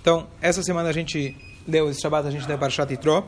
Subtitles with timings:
[0.00, 1.36] Então, essa semana a gente
[1.66, 3.24] leu, esse Shabbat a gente leu Parashat Yitro.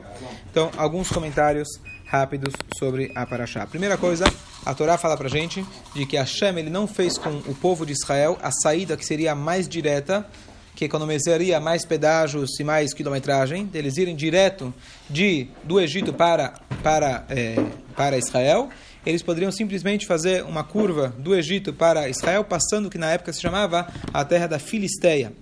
[0.50, 1.68] Então, alguns comentários
[2.06, 3.66] rápidos sobre a Parashá.
[3.66, 4.24] Primeira coisa,
[4.64, 5.64] a Torá fala pra gente
[5.94, 9.34] de que Hashem ele não fez com o povo de Israel a saída que seria
[9.34, 10.26] mais direta,
[10.74, 14.72] que economizaria mais pedágios e mais quilometragem, deles irem direto
[15.10, 17.56] de do Egito para para é,
[17.96, 18.68] para Israel.
[19.06, 23.32] Eles poderiam simplesmente fazer uma curva do Egito para Israel, passando o que na época
[23.32, 25.32] se chamava a terra da Filisteia.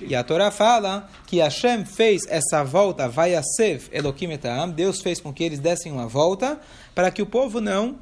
[0.00, 5.00] E a Torá fala que Hashem fez essa volta, vai a Sev Elohim etam, Deus
[5.00, 6.60] fez com que eles dessem uma volta
[6.94, 7.98] para que o povo não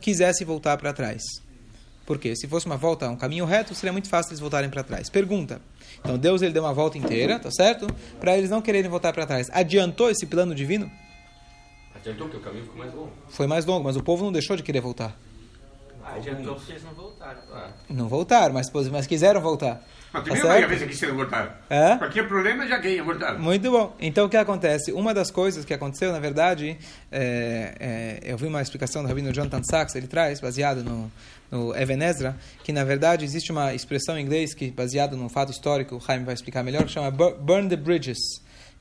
[0.00, 1.22] quisesse voltar para trás.
[2.06, 5.10] Porque se fosse uma volta, um caminho reto, seria muito fácil eles voltarem para trás.
[5.10, 5.60] Pergunta.
[5.98, 7.86] Então Deus ele deu uma volta inteira, tá certo?
[8.20, 9.48] Para eles não quererem voltar para trás.
[9.52, 10.90] Adiantou esse plano divino?
[12.00, 13.10] Adiantou que o caminho ficou mais longo.
[13.28, 15.16] Foi mais longo, mas o povo não deixou de querer voltar.
[16.02, 17.40] Ah, adiantou porque eles não voltaram.
[17.52, 17.68] Ah.
[17.88, 19.86] Não voltaram, mas, mas quiseram voltar.
[20.12, 20.58] Mas Tá também certo?
[20.62, 21.64] uma vez que quiseram voltar.
[21.70, 21.96] É?
[21.96, 23.38] Qualquer problema já queriam voltar.
[23.38, 23.94] Muito bom.
[24.00, 24.92] Então, o que acontece?
[24.92, 26.76] Uma das coisas que aconteceu, na verdade,
[27.12, 31.12] é, é, eu vi uma explicação do Rabino Jonathan Sachs, ele traz, baseado no,
[31.50, 35.52] no Even Ezra, que, na verdade, existe uma expressão em inglês, que baseado num fato
[35.52, 38.18] histórico, o Chaim vai explicar melhor, que chama "bur- burn the bridges.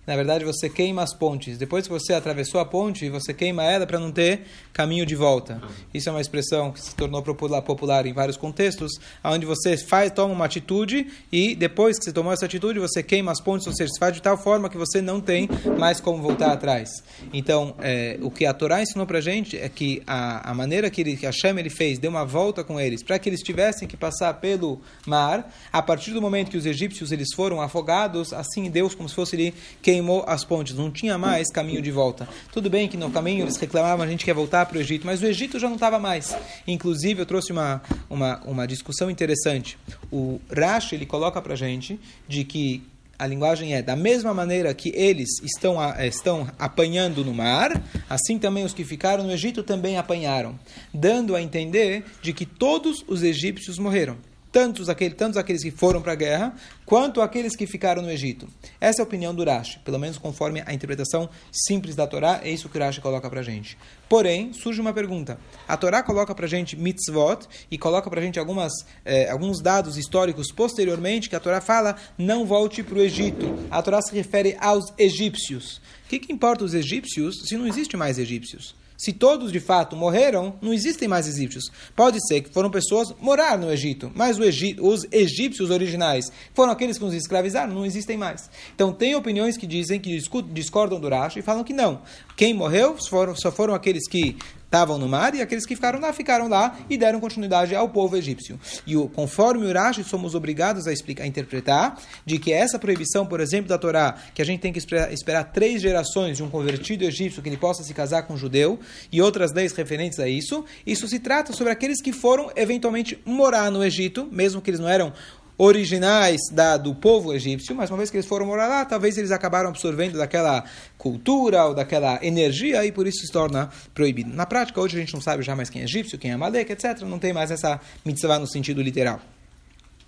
[0.09, 1.55] Na verdade, você queima as pontes.
[1.55, 4.41] Depois que você atravessou a ponte, você queima ela para não ter
[4.73, 5.61] caminho de volta.
[5.93, 8.93] Isso é uma expressão que se tornou popular, popular em vários contextos,
[9.23, 13.31] onde você faz, toma uma atitude e depois que você tomou essa atitude, você queima
[13.31, 16.23] as pontes, ou seja, se faz de tal forma que você não tem mais como
[16.23, 16.89] voltar atrás.
[17.31, 21.01] Então, é, o que a Torá ensinou para gente é que a, a maneira que,
[21.01, 23.95] ele, que Hashem ele fez, deu uma volta com eles, para que eles tivessem que
[23.95, 28.95] passar pelo mar, a partir do momento que os egípcios eles foram afogados, assim Deus,
[28.95, 29.53] como se fosse ele,
[29.99, 32.27] queimou as pontes, não tinha mais caminho de volta.
[32.53, 35.21] Tudo bem que no caminho eles reclamavam, a gente quer voltar para o Egito, mas
[35.21, 36.35] o Egito já não estava mais.
[36.65, 39.77] Inclusive, eu trouxe uma, uma, uma discussão interessante.
[40.09, 42.81] O Rashi, ele coloca para gente de que
[43.17, 48.63] a linguagem é da mesma maneira que eles estão, estão apanhando no mar, assim também
[48.63, 50.57] os que ficaram no Egito também apanharam,
[50.93, 54.15] dando a entender de que todos os egípcios morreram.
[54.51, 56.55] Tantos, aquele, tantos aqueles que foram para a guerra,
[56.85, 58.47] quanto aqueles que ficaram no Egito.
[58.81, 62.49] Essa é a opinião do Rashi, pelo menos conforme a interpretação simples da Torá, é
[62.49, 63.77] isso que o Rashi coloca para a gente.
[64.07, 65.39] Porém, surge uma pergunta.
[65.67, 68.73] A Torá coloca para a gente mitzvot e coloca para a gente algumas,
[69.05, 73.55] eh, alguns dados históricos posteriormente que a Torá fala não volte para o Egito.
[73.69, 75.77] A Torá se refere aos egípcios.
[76.05, 78.73] O que, que importa os egípcios se não existe mais egípcios?
[78.99, 81.71] Se todos de fato morreram, não existem mais egípcios.
[81.95, 86.97] Pode ser que foram pessoas morar no Egito, mas Egi- os egípcios originais, foram aqueles
[86.97, 88.49] que nos escravizaram, não existem mais.
[88.75, 90.19] Então tem opiniões que dizem que
[90.51, 92.01] discordam do Rashi e falam que não.
[92.35, 94.35] Quem morreu foram- só foram aqueles que
[94.69, 98.15] estavam no mar e aqueles que ficaram lá ficaram lá e deram continuidade ao povo
[98.15, 98.59] egípcio.
[98.85, 103.25] E o, conforme o Rashi, somos obrigados a, explicar, a interpretar de que essa proibição,
[103.25, 106.49] por exemplo, da Torá, que a gente tem que esperar, esperar três gerações de um
[106.49, 108.79] convertido egípcio que ele possa se casar com um judeu
[109.11, 113.71] e outras leis referentes a isso, isso se trata sobre aqueles que foram eventualmente morar
[113.71, 115.11] no Egito, mesmo que eles não eram
[115.61, 119.29] originais da, do povo egípcio, mas uma vez que eles foram morar lá, talvez eles
[119.29, 120.63] acabaram absorvendo daquela
[120.97, 124.33] cultura ou daquela energia e por isso se torna proibido.
[124.33, 126.71] Na prática, hoje a gente não sabe já mais quem é egípcio, quem é Amalek,
[126.71, 127.01] etc.
[127.01, 129.19] Não tem mais essa mitzvah no sentido literal.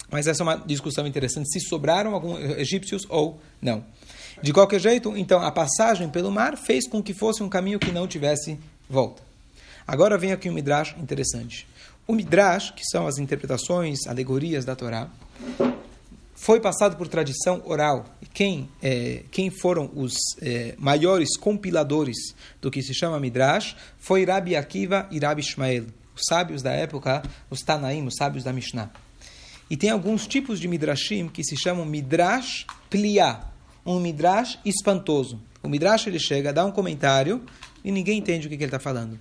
[0.10, 3.84] Mas essa é uma discussão interessante, se sobraram alguns egípcios ou não.
[4.42, 7.92] De qualquer jeito, então, a passagem pelo mar fez com que fosse um caminho que
[7.92, 8.58] não tivesse
[8.90, 9.22] volta.
[9.86, 11.68] Agora vem aqui um Midrash interessante.
[12.08, 15.10] O Midrash, que são as interpretações, alegorias da Torá,
[16.42, 18.04] foi passado por tradição oral.
[18.34, 22.18] Quem, eh, quem foram os eh, maiores compiladores
[22.60, 25.86] do que se chama Midrash foi Rabi Akiva e Rabi Ishmael,
[26.16, 28.92] os sábios da época, os Tanaim, os sábios da Mishnah.
[29.70, 33.52] E tem alguns tipos de Midrashim que se chamam Midrash Pliá,
[33.86, 35.40] um Midrash espantoso.
[35.62, 37.46] O Midrash ele chega, dá um comentário
[37.84, 39.20] e ninguém entende o que, que ele está falando.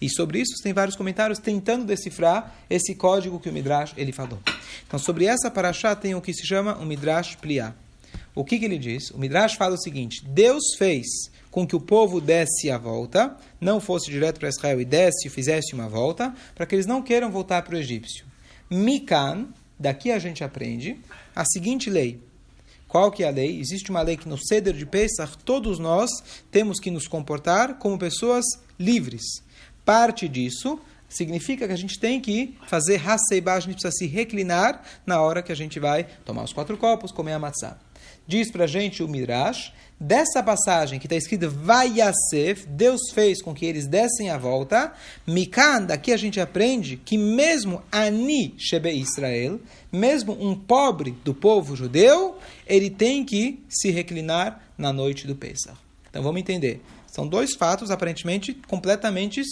[0.00, 4.38] E sobre isso tem vários comentários tentando decifrar esse código que o Midrash ele falou.
[4.86, 7.74] Então sobre essa paraxá tem o que se chama o Midrash Pliá.
[8.34, 9.10] O que, que ele diz?
[9.10, 11.06] O Midrash fala o seguinte: Deus fez
[11.50, 15.30] com que o povo desse a volta, não fosse direto para Israel e desse e
[15.30, 18.24] fizesse uma volta, para que eles não queiram voltar para o egípcio.
[18.70, 19.48] Mikan,
[19.78, 20.96] daqui a gente aprende
[21.34, 22.20] a seguinte lei.
[22.86, 23.60] Qual que é a lei?
[23.60, 26.10] Existe uma lei que no Seder de Pesach todos nós
[26.50, 28.44] temos que nos comportar como pessoas
[28.78, 29.22] livres.
[29.84, 30.78] Parte disso,
[31.08, 35.42] significa que a gente tem que fazer Haseibá, a gente precisa se reclinar na hora
[35.42, 37.78] que a gente vai tomar os quatro copos, comer a matzah.
[38.26, 43.66] Diz pra gente o Midrash, dessa passagem que está escrito Vayasef, Deus fez com que
[43.66, 44.92] eles dessem a volta,
[45.26, 49.60] Mikan, daqui a gente aprende que mesmo Ani Shebe Israel,
[49.90, 55.76] mesmo um pobre do povo judeu, ele tem que se reclinar na noite do Pesach.
[56.08, 56.80] Então vamos entender.
[57.10, 59.42] São dois fatos aparentemente completamente,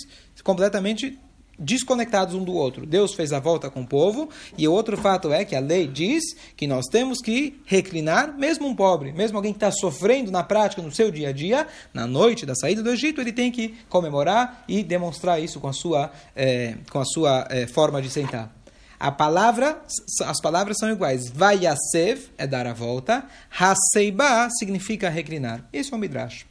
[0.45, 1.19] completamente
[1.59, 2.87] desconectados um do outro.
[2.87, 5.89] Deus fez a volta com o povo, e o outro fato é que a lei
[5.89, 6.23] diz
[6.57, 10.81] que nós temos que reclinar, mesmo um pobre, mesmo alguém que está sofrendo na prática,
[10.81, 14.65] no seu dia a dia, na noite da saída do Egito, ele tem que comemorar
[14.69, 18.55] e demonstrar isso com a sua, é, com a sua é, forma de sentar.
[19.01, 19.81] A palavra,
[20.25, 21.29] as palavras são iguais.
[21.29, 23.25] Vayasev é dar a volta.
[23.49, 25.65] Haseiba significa reclinar.
[25.73, 26.45] Esse é o Midrash.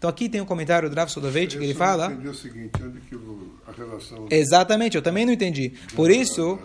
[0.00, 2.06] Então aqui tem um comentário do Rav Sodoveit que ele fala.
[2.06, 3.14] Eu entendi o seguinte, onde que
[3.68, 4.26] a relação.
[4.30, 5.74] Exatamente, eu também não entendi.
[5.94, 6.58] Por isso.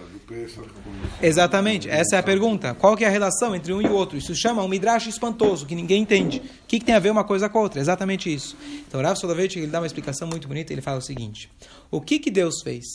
[1.22, 2.74] Exatamente, essa é a pergunta.
[2.74, 4.18] Qual que é a relação entre um e o outro?
[4.18, 6.38] Isso chama um midrash espantoso, que ninguém entende.
[6.38, 7.82] O que, que tem a ver uma coisa com a outra?
[7.82, 8.56] Exatamente isso.
[8.88, 11.52] Então, o Rav Soloveitch, ele dá uma explicação muito bonita, ele fala o seguinte.
[11.92, 12.86] O que, que Deus fez?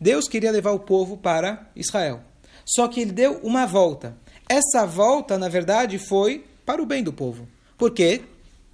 [0.00, 2.20] Deus queria levar o povo para Israel.
[2.66, 4.18] Só que ele deu uma volta.
[4.48, 7.46] Essa volta, na verdade, foi para o bem do povo.
[7.78, 8.22] Por quê?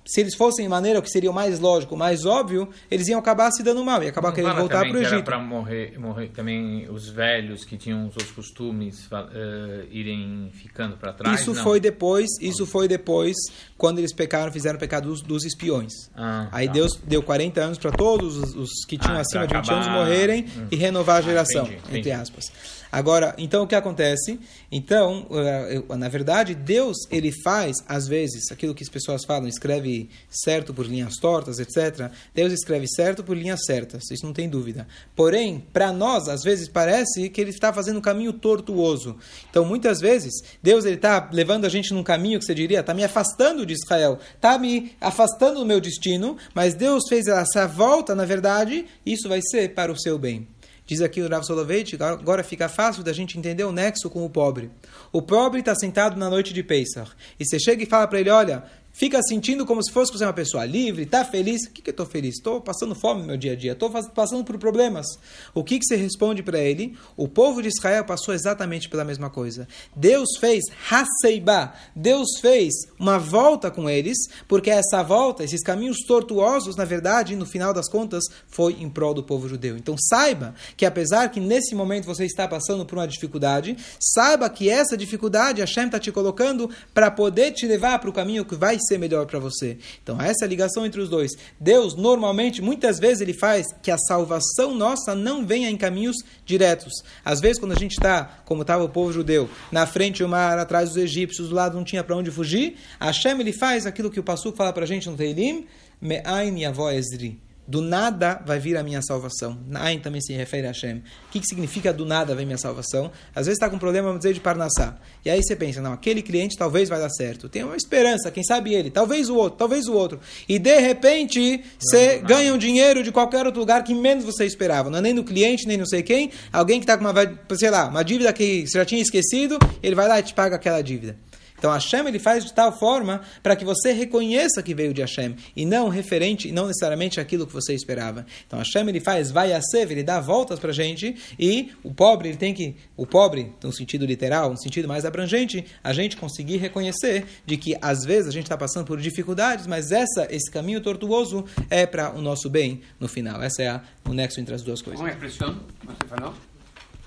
[0.04, 3.20] Se eles fossem de maneira que seria o mais lógico, o mais óbvio, eles iam
[3.20, 5.22] acabar se dando mal e acabar Não querendo voltar para o Egito.
[5.24, 11.12] para morrer, morrer também os velhos que tinham os outros costumes eh, irem ficando para
[11.12, 11.40] trás.
[11.40, 11.62] Isso não.
[11.62, 13.36] foi depois, isso foi depois
[13.76, 15.92] quando eles pecaram, fizeram o pecado dos, dos espiões.
[16.16, 16.72] Ah, Aí tá.
[16.72, 19.70] Deus deu 40 anos para todos os, os que tinham Ah, acima de pra 20
[19.72, 20.66] anos morrerem Hum.
[20.70, 22.10] e renovar a Ah, geração, entendi, entre entendi.
[22.12, 22.50] aspas.
[22.92, 24.38] Agora, então o que acontece?
[24.70, 30.10] Então, eh, na verdade, Deus ele faz às vezes aquilo que as pessoas falam, escreve
[30.28, 32.10] certo por linhas tortas, etc.
[32.34, 34.88] Deus escreve certo por linhas certas, isso não tem dúvida.
[35.14, 39.16] Porém, para nós às vezes parece que ele está fazendo um caminho tortuoso.
[39.48, 40.32] Então, muitas vezes
[40.62, 43.74] Deus ele está levando a gente num caminho que você diria, está me afastando de
[43.74, 49.28] Israel, está me afastando do meu destino, mas Deus fez essa volta, na verdade, isso
[49.28, 50.48] vai ser para o seu bem.
[50.90, 54.28] Diz aqui o Rav Soloveitch, agora fica fácil da gente entender o nexo com o
[54.28, 54.72] pobre.
[55.12, 57.12] O pobre está sentado na noite de Pesach.
[57.38, 60.64] E você chega e fala para ele, olha, fica sentindo como se fosse uma pessoa
[60.64, 61.62] livre, está feliz.
[61.66, 62.36] O que, que eu estou feliz?
[62.36, 65.06] Estou passando fome no meu dia a dia, estou passando por problemas.
[65.54, 66.96] O que, que você responde para ele?
[67.16, 69.66] O povo de Israel passou exatamente pela mesma coisa.
[69.94, 76.76] Deus fez Haseiba, Deus fez uma volta com eles, porque essa volta, esses caminhos tortuosos,
[76.76, 79.76] na verdade, no final das contas, foi em prol do povo judeu.
[79.76, 84.68] Então saiba que apesar que nesse momento você está passando por uma dificuldade, saiba que
[84.68, 88.78] essa dificuldade Hashem está te colocando para poder te levar para o caminho que vai
[88.80, 89.78] ser melhor para você.
[90.02, 91.32] Então essa é a ligação entre os dois.
[91.58, 96.92] Deus normalmente, muitas vezes ele faz que a salvação nossa não venha em caminhos diretos.
[97.24, 100.58] Às vezes quando a gente está, como estava o povo judeu, na frente do mar,
[100.58, 104.20] atrás dos egípcios, do lado não tinha para onde fugir, Hashem ele faz aquilo que
[104.20, 105.66] o Passuco fala para a gente no Teilim,
[106.00, 107.38] Me'ain yavo ezri.
[107.66, 109.56] Do nada vai vir a minha salvação.
[109.68, 110.96] Nain também se refere a Hashem.
[110.96, 113.12] O que, que significa do nada vem minha salvação?
[113.34, 114.96] Às vezes está com um problema, vamos dizer, de Parnassá.
[115.24, 117.48] E aí você pensa, não, aquele cliente talvez vai dar certo.
[117.48, 120.18] Tem uma esperança, quem sabe ele, talvez o outro, talvez o outro.
[120.48, 124.90] E de repente você ganha um dinheiro de qualquer outro lugar que menos você esperava.
[124.90, 126.32] Não é nem do cliente, nem não sei quem.
[126.52, 127.14] Alguém que está com uma,
[127.56, 130.56] sei lá, uma dívida que você já tinha esquecido, ele vai lá e te paga
[130.56, 131.16] aquela dívida.
[131.60, 135.36] Então Hashem ele faz de tal forma para que você reconheça que veio de Hashem
[135.54, 138.24] e não referente, e não necessariamente aquilo que você esperava.
[138.46, 141.92] Então Hashem ele faz vai a ser, ele dá voltas para a gente e o
[141.92, 146.16] pobre ele tem que, o pobre no sentido literal, no sentido mais abrangente, a gente
[146.16, 150.50] conseguir reconhecer de que às vezes a gente está passando por dificuldades, mas essa esse
[150.50, 153.42] caminho tortuoso é para o nosso bem no final.
[153.42, 154.98] Essa é a, o nexo entre as duas coisas.
[154.98, 156.34] Com a expressão, você falou?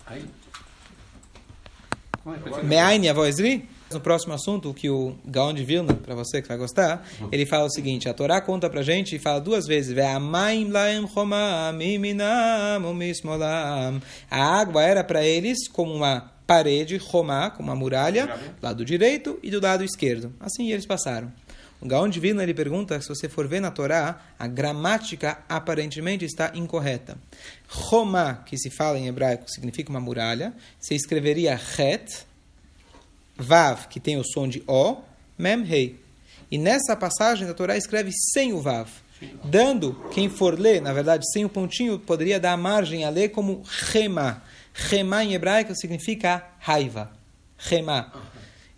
[0.05, 0.23] Aí.
[2.23, 2.63] Com a expressão.
[3.93, 7.65] No próximo assunto, que o Gaon de Vilna, para você que vai gostar, ele fala
[7.65, 9.95] o seguinte, a Torá conta pra gente e fala duas vezes.
[14.29, 18.27] A água era para eles como uma parede, romá, como uma muralha,
[18.59, 20.33] do lado direito e do lado esquerdo.
[20.39, 21.31] Assim eles passaram.
[21.83, 26.23] O Gaon de Vilna ele pergunta se você for ver na Torá, a gramática aparentemente
[26.23, 27.17] está incorreta.
[27.67, 32.25] Romá, que se fala em hebraico, significa uma muralha, se escreveria het,
[33.37, 34.97] Vav, que tem o som de O,
[35.37, 35.99] Mem, Rei.
[36.51, 38.89] E nessa passagem da Torá escreve sem o Vav.
[39.43, 43.63] Dando, quem for ler, na verdade, sem o pontinho, poderia dar margem a ler como
[43.91, 44.43] Rema.
[44.73, 47.11] Rema em hebraico significa raiva.
[47.57, 48.11] Rema.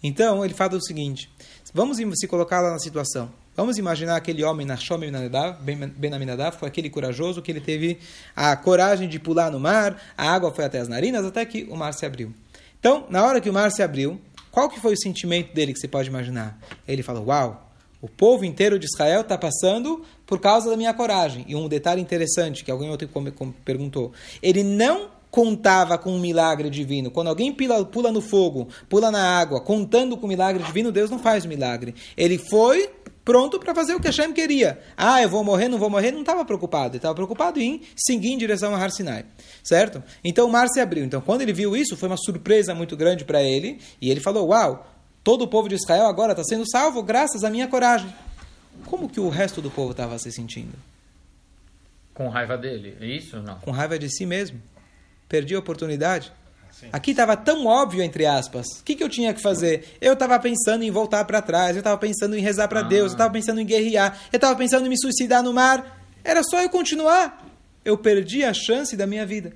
[0.03, 1.29] Então, ele fala o seguinte:
[1.73, 3.31] vamos se colocar lá na situação.
[3.55, 7.99] Vamos imaginar aquele homem, Nashom Ben Aminadav, foi aquele corajoso que ele teve
[8.35, 11.75] a coragem de pular no mar, a água foi até as narinas, até que o
[11.77, 12.33] mar se abriu.
[12.77, 14.19] Então, na hora que o mar se abriu,
[14.55, 16.57] qual que foi o sentimento dele que você pode imaginar?
[16.87, 17.69] Ele falou, uau,
[18.01, 21.43] o povo inteiro de Israel está passando por causa da minha coragem.
[21.45, 23.09] E um detalhe interessante que alguém outro
[23.65, 27.11] perguntou: ele não contava com um milagre divino.
[27.11, 31.09] Quando alguém pula, pula no fogo, pula na água, contando com o milagre divino, Deus
[31.09, 31.93] não faz milagre.
[32.15, 32.89] Ele foi
[33.25, 34.79] pronto para fazer o que Hashem queria.
[34.95, 36.91] Ah, eu vou morrer, não vou morrer, não estava preocupado.
[36.91, 39.25] Ele estava preocupado em seguir em direção a Har Sinai.
[39.63, 40.01] Certo?
[40.23, 41.03] Então o mar se abriu.
[41.03, 43.79] Então quando ele viu isso, foi uma surpresa muito grande para ele.
[43.99, 44.87] E ele falou, uau,
[45.23, 48.13] todo o povo de Israel agora está sendo salvo graças à minha coragem.
[48.85, 50.73] Como que o resto do povo estava se sentindo?
[52.13, 53.59] Com raiva dele, é isso não?
[53.59, 54.61] Com raiva de si mesmo
[55.27, 56.31] perdi a oportunidade.
[56.91, 58.65] Aqui estava tão óbvio, entre aspas.
[58.79, 59.97] O que, que eu tinha que fazer?
[60.01, 62.83] Eu estava pensando em voltar para trás, eu estava pensando em rezar para ah.
[62.83, 65.99] Deus, eu estava pensando em guerrear, eu estava pensando em me suicidar no mar.
[66.23, 67.43] Era só eu continuar.
[67.83, 69.53] Eu perdi a chance da minha vida.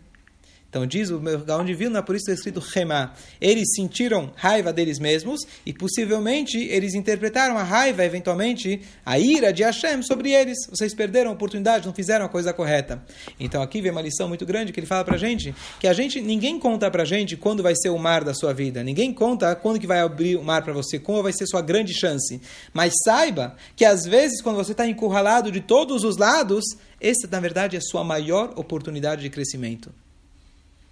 [0.70, 3.12] Então diz o Gaon de Vilna, por isso está escrito Rema.
[3.42, 9.64] Eles sentiram raiva deles mesmos e possivelmente eles interpretaram a raiva, eventualmente, a ira de
[9.64, 10.58] Hashem sobre eles.
[10.70, 13.04] Vocês perderam a oportunidade, não fizeram a coisa correta.
[13.40, 16.22] Então aqui vem uma lição muito grande que ele fala pra gente, que a gente,
[16.22, 18.84] ninguém conta pra gente quando vai ser o mar da sua vida.
[18.84, 21.94] Ninguém conta quando que vai abrir o mar para você, como vai ser sua grande
[22.00, 22.40] chance.
[22.72, 26.64] Mas saiba que às vezes quando você está encurralado de todos os lados,
[27.02, 29.92] essa na verdade é a sua maior oportunidade de crescimento.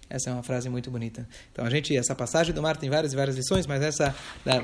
[0.08, 1.28] Essa é uma frase muito bonita.
[1.52, 4.14] Então a gente, essa passagem do mar tem várias e várias lições, mas essa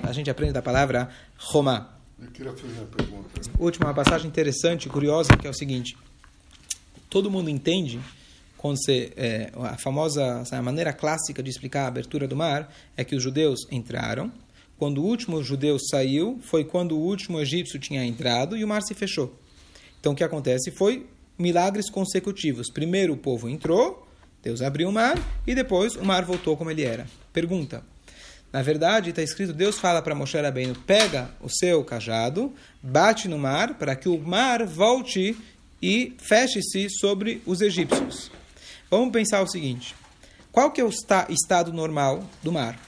[0.03, 1.91] a gente aprende da palavra Roma.
[2.19, 3.29] Eu queria fazer uma pergunta.
[3.59, 5.97] Última uma passagem interessante, curiosa, que é o seguinte:
[7.11, 8.01] todo mundo entende
[8.57, 13.05] quando você é, a famosa a maneira clássica de explicar a abertura do mar é
[13.05, 14.33] que os judeus entraram.
[14.79, 18.83] Quando o último judeu saiu, foi quando o último egípcio tinha entrado e o mar
[18.83, 19.39] se fechou.
[20.01, 21.07] Então o que acontece foi
[21.39, 22.71] milagres consecutivos.
[22.71, 24.04] Primeiro o povo entrou,
[24.45, 27.07] Deus abriu o mar e depois o mar voltou como ele era.
[27.33, 27.83] Pergunta.
[28.53, 33.39] Na verdade, está escrito, Deus fala para Moshe Rabbeinu, pega o seu cajado, bate no
[33.39, 35.37] mar, para que o mar volte
[35.83, 38.31] e feche-se sobre os egípcios.
[38.89, 39.97] Vamos pensar o seguinte,
[40.53, 40.91] qual que é o
[41.29, 42.79] estado normal do mar?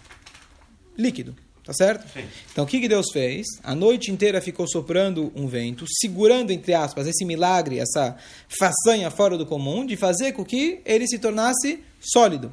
[0.96, 1.34] Líquido.
[1.66, 2.08] Tá certo?
[2.12, 2.24] Sim.
[2.52, 3.44] Então o que, que Deus fez?
[3.64, 8.16] A noite inteira ficou soprando um vento, segurando, entre aspas, esse milagre, essa
[8.56, 12.52] façanha fora do comum, de fazer com que ele se tornasse sólido.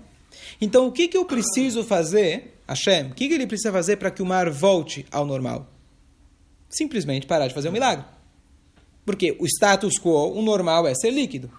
[0.59, 3.11] Então o que, que eu preciso fazer, Hashem?
[3.11, 5.67] O que, que ele precisa fazer para que o mar volte ao normal?
[6.67, 8.03] Simplesmente parar de fazer o um milagre.
[9.05, 11.51] Porque o status quo, o normal é ser líquido.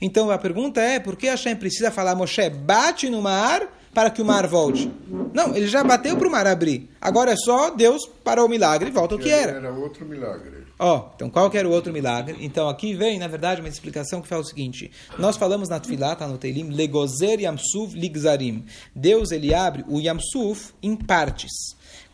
[0.00, 4.22] Então a pergunta é, por que Hashem precisa falar, Moshe, bate no mar para que
[4.22, 4.90] o mar volte.
[5.32, 6.88] Não, ele já bateu para o mar abrir.
[7.00, 9.52] Agora é só Deus para o milagre e volta ao que era.
[9.52, 10.60] Era outro milagre.
[10.78, 12.38] Ó, oh, então qual que era o outro milagre?
[12.40, 14.90] Então aqui vem, na verdade, uma explicação que fala o seguinte.
[15.18, 18.64] Nós falamos na Tfilah, tá no Teilim, Legozer Yamsuf Ligzarim.
[18.94, 21.50] Deus, ele abre o Yamsuf em partes.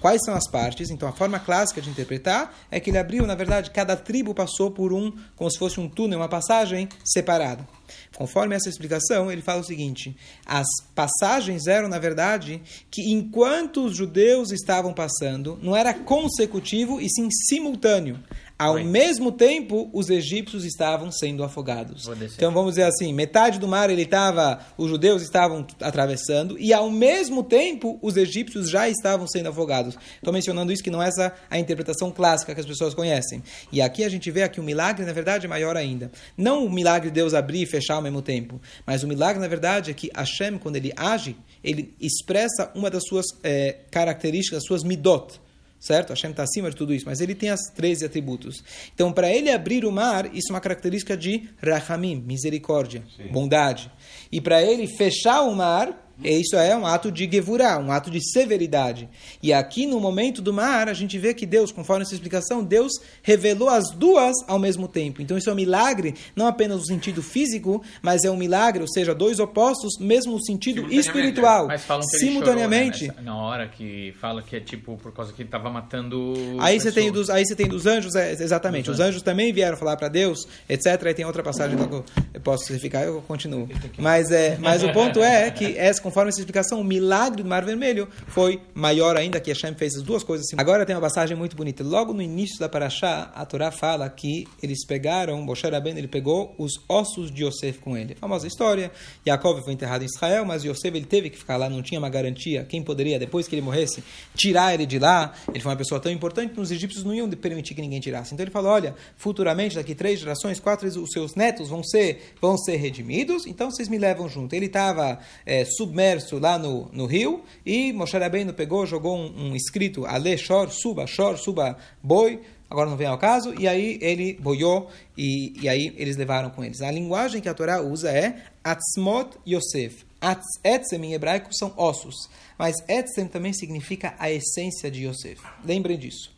[0.00, 0.90] Quais são as partes?
[0.90, 4.70] Então, a forma clássica de interpretar é que ele abriu, na verdade, cada tribo passou
[4.70, 7.66] por um, como se fosse um túnel, uma passagem separada.
[8.14, 13.96] Conforme essa explicação, ele fala o seguinte: as passagens eram, na verdade, que enquanto os
[13.96, 18.18] judeus estavam passando, não era consecutivo e sim simultâneo.
[18.58, 18.84] Ao Oi.
[18.84, 22.08] mesmo tempo, os egípcios estavam sendo afogados.
[22.34, 26.90] Então vamos dizer assim, metade do mar ele estava, os judeus estavam atravessando e ao
[26.90, 29.98] mesmo tempo os egípcios já estavam sendo afogados.
[30.16, 33.42] Estou mencionando isso que não é essa a interpretação clássica que as pessoas conhecem.
[33.70, 36.10] E aqui a gente vê que o milagre na verdade é maior ainda.
[36.34, 39.48] Não o milagre de Deus abrir e fechar ao mesmo tempo, mas o milagre na
[39.48, 44.82] verdade é que Hashem quando ele age, ele expressa uma das suas é, características, suas
[44.82, 45.40] midot
[45.78, 46.11] certo?
[46.11, 48.62] Hashem está acima de tudo isso, mas ele tem as 13 atributos.
[48.95, 53.28] Então, para ele abrir o mar, isso é uma característica de Rahamim, misericórdia, Sim.
[53.28, 53.90] bondade.
[54.30, 58.20] E para ele fechar o mar, isso é um ato de gevurah, um ato de
[58.32, 59.08] severidade.
[59.42, 62.92] E aqui no momento do mar, a gente vê que Deus, conforme essa explicação, Deus
[63.23, 65.20] revelou as duas ao mesmo tempo.
[65.20, 68.88] Então isso é um milagre, não apenas no sentido físico, mas é um milagre, ou
[68.88, 71.66] seja, dois opostos, mesmo no sentido espiritual.
[71.66, 73.06] Mas falam que simultaneamente.
[73.06, 76.35] Chorou, né, na hora que fala que é tipo por causa que ele estava matando.
[76.61, 78.90] Aí você tem dos, aí você tem dos anjos, é, exatamente.
[78.90, 81.06] Os anjos também vieram falar para Deus, etc.
[81.06, 82.04] Aí tem outra passagem que eu
[82.42, 83.68] posso ficar, eu continuo.
[83.99, 87.64] Mas é, mas o ponto é que essa conforme essa explicação, o milagre do Mar
[87.64, 90.46] Vermelho foi maior ainda, que Hashem fez as duas coisas.
[90.56, 91.82] Agora tem uma passagem muito bonita.
[91.82, 96.54] Logo no início da Parashá, a Torá fala que eles pegaram, Moshe Rabbeinu, ele pegou
[96.58, 98.14] os ossos de Yosef com ele.
[98.14, 98.92] Famosa história.
[99.26, 102.08] Yaakov foi enterrado em Israel, mas Yosef ele teve que ficar lá, não tinha uma
[102.08, 102.62] garantia.
[102.62, 105.34] Quem poderia, depois que ele morresse, tirar ele de lá?
[105.48, 108.32] Ele foi uma pessoa tão importante que os egípcios não iam permitir que ninguém tirasse.
[108.32, 112.56] Então ele falou, olha, futuramente, daqui três gerações, quatro, os seus netos vão ser, vão
[112.56, 114.54] ser redimidos, então vocês me levam junto.
[114.54, 115.64] Ele estava é,
[115.96, 120.70] submerso lá no, no rio e Moshe Rabbeinu pegou, jogou um, um escrito, Ale, Shor,
[120.70, 125.68] suba, Shor, suba, boi, agora não vem ao caso, e aí ele boiou e, e
[125.68, 126.82] aí eles levaram com eles.
[126.82, 130.04] A linguagem que a Torá usa é Atzmot Yosef.
[130.20, 135.40] Atz, etzem em hebraico são ossos, mas etzem também significa a essência de Yosef.
[135.64, 136.34] Lembrem disso.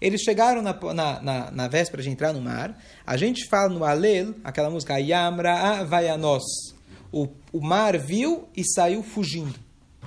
[0.00, 2.76] Eles chegaram na, na, na, na, véspera de entrar no mar.
[3.06, 6.79] A gente fala no Alel, aquela música, Yamra Vayanos.
[7.12, 9.58] O, o mar viu e saiu fugindo.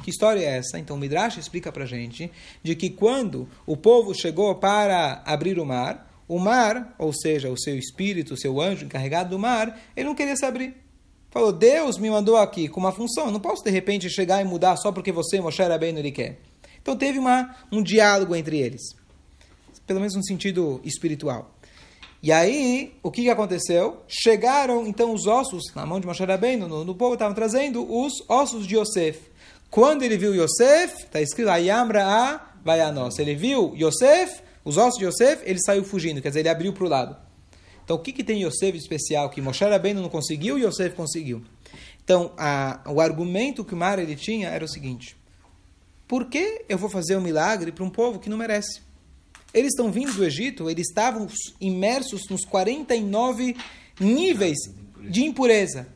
[0.04, 0.80] Que história é essa?
[0.80, 2.32] Então o Midrash explica para gente
[2.62, 7.58] de que quando o povo chegou para abrir o mar, o mar, ou seja, o
[7.58, 10.76] seu espírito, o seu anjo encarregado do mar, ele não queria se abrir.
[11.30, 14.76] Falou, Deus me mandou aqui com uma função, não posso de repente chegar e mudar
[14.78, 16.40] só porque você, Moshe Rabbeinu, ele quer.
[16.82, 18.82] Então teve uma, um diálogo entre eles,
[19.88, 21.56] pelo menos no sentido espiritual.
[22.24, 24.02] E aí, o que, que aconteceu?
[24.08, 28.14] Chegaram então os ossos, na mão de Moshe Rabbeinu, no, no povo estavam trazendo os
[28.30, 29.20] ossos de Yosef.
[29.70, 33.20] Quando ele viu Yosef, está escrito Ayamra a Vayanos.
[33.20, 36.86] Ele viu Yosef, os ossos de Yosef, ele saiu fugindo, quer dizer, ele abriu para
[36.86, 37.18] o lado.
[37.84, 40.96] Então, o que, que tem Yosef de especial que Moshe Rabbeinu não conseguiu e Yosef
[40.96, 41.44] conseguiu?
[42.06, 45.18] Então, a, o argumento que o Mar ele tinha era o seguinte:
[46.08, 48.82] por que eu vou fazer um milagre para um povo que não merece?
[49.54, 51.28] Eles estão vindo do Egito, eles estavam
[51.62, 53.56] imersos nos 49
[54.00, 54.58] níveis
[55.00, 55.88] de impureza.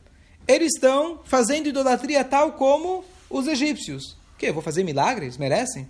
[0.46, 4.16] Eles estão fazendo idolatria tal como os egípcios.
[4.38, 4.52] Que?
[4.52, 5.36] Vou fazer milagres?
[5.36, 5.88] Merecem?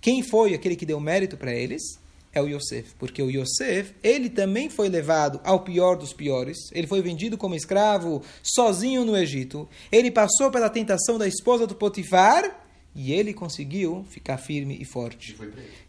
[0.00, 2.00] Quem foi aquele que deu mérito para eles?
[2.32, 6.86] é o Yosef, porque o Yosef, ele também foi levado ao pior dos piores, ele
[6.86, 12.68] foi vendido como escravo sozinho no Egito, ele passou pela tentação da esposa do Potifar
[12.94, 15.36] e ele conseguiu ficar firme e forte.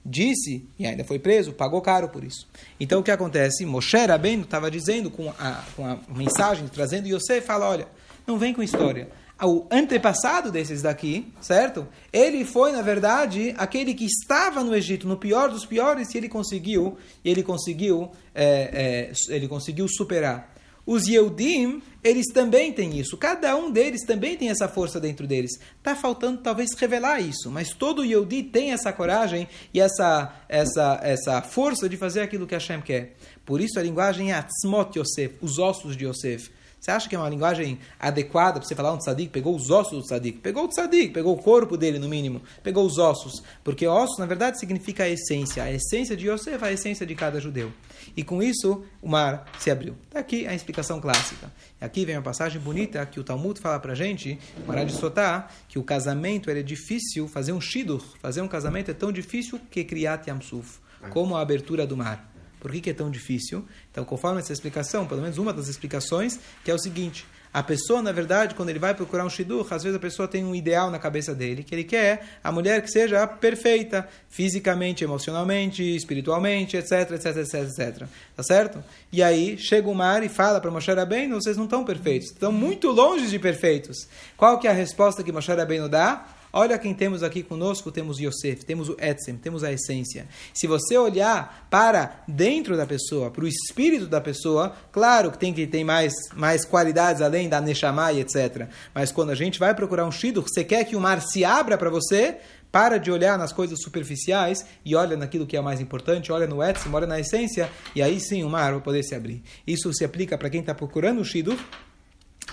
[0.05, 2.47] Disse, e ainda foi preso, pagou caro por isso.
[2.79, 3.65] Então o que acontece?
[3.65, 7.87] Moshe Rabbeinu estava dizendo com a, com a mensagem, trazendo Yosef, fala, olha,
[8.25, 9.09] não vem com história
[9.47, 11.87] o antepassado desses daqui, certo?
[12.13, 16.29] Ele foi, na verdade, aquele que estava no Egito, no pior dos piores, e ele
[16.29, 20.53] conseguiu, ele conseguiu, é, é, ele conseguiu superar.
[20.85, 23.15] Os Yehudim, eles também têm isso.
[23.15, 25.51] Cada um deles também tem essa força dentro deles.
[25.77, 31.41] Está faltando talvez revelar isso, mas todo Yehudi tem essa coragem e essa, essa, essa
[31.41, 33.15] força de fazer aquilo que Hashem quer.
[33.45, 36.49] Por isso a linguagem é Atzmot Yosef, os ossos de Yosef.
[36.81, 39.29] Você acha que é uma linguagem adequada para você falar um tzadik?
[39.29, 40.39] Pegou os ossos do tzadik.
[40.39, 42.41] Pegou o tzadik, pegou o corpo dele, no mínimo.
[42.63, 43.43] Pegou os ossos.
[43.63, 45.61] Porque ossos, na verdade, significa a essência.
[45.61, 47.71] A essência de Yosef, a essência de cada judeu.
[48.17, 49.95] E com isso, o mar se abriu.
[50.11, 51.53] Daqui a explicação clássica.
[51.79, 54.93] E aqui vem uma passagem bonita que o Talmud fala para a gente, para de
[54.93, 59.61] Sotá, que o casamento é difícil, fazer um shidur, fazer um casamento é tão difícil
[59.69, 60.79] que criar Yamsuf,
[61.11, 62.30] como a abertura do mar.
[62.61, 63.65] Por que, que é tão difícil?
[63.91, 68.03] Então, conforme essa explicação, pelo menos uma das explicações, que é o seguinte: a pessoa,
[68.03, 70.91] na verdade, quando ele vai procurar um shidduch, às vezes a pessoa tem um ideal
[70.91, 77.11] na cabeça dele, que ele quer a mulher que seja perfeita, fisicamente, emocionalmente, espiritualmente, etc,
[77.11, 78.07] etc, etc, etc.
[78.35, 78.83] Tá certo?
[79.11, 82.51] E aí, chega o mar e fala para Moshe Rabbeinu, vocês não estão perfeitos, estão
[82.51, 84.07] muito longe de perfeitos.
[84.37, 86.27] Qual que é a resposta que Moshe Rabbeinu dá?
[86.53, 90.27] Olha quem temos aqui conosco, temos Yosef, temos o Etzem, temos a essência.
[90.53, 95.53] Se você olhar para dentro da pessoa, para o espírito da pessoa, claro que tem
[95.53, 98.67] que ter mais, mais qualidades além da Neshama etc.
[98.93, 101.77] Mas quando a gente vai procurar um Shidur, você quer que o mar se abra
[101.77, 102.37] para você,
[102.71, 106.63] para de olhar nas coisas superficiais e olha naquilo que é mais importante, olha no
[106.63, 109.43] Etzem, olha na essência, e aí sim o mar vai poder se abrir.
[109.67, 111.57] Isso se aplica para quem está procurando o Shidur,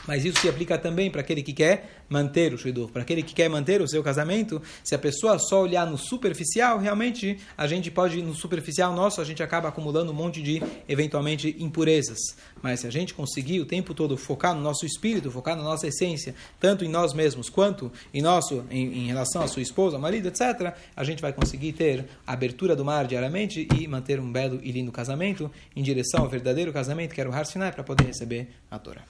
[0.08, 3.34] mas isso se aplica também para aquele que quer manter o Shidur, para aquele que
[3.34, 4.60] quer manter o seu casamento.
[4.82, 9.24] Se a pessoa só olhar no superficial, realmente a gente pode, no superficial nosso, a
[9.24, 12.18] gente acaba acumulando um monte de, eventualmente, impurezas.
[12.62, 15.86] Mas se a gente conseguir o tempo todo focar no nosso espírito, focar na nossa
[15.86, 20.28] essência, tanto em nós mesmos quanto em nosso, em, em relação à sua esposa, marido,
[20.28, 24.58] etc., a gente vai conseguir ter a abertura do mar diariamente e manter um belo
[24.62, 28.06] e lindo casamento em direção ao verdadeiro casamento, que era o Har Sinai, para poder
[28.06, 29.02] receber a Torá.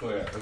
[0.00, 0.38] Agora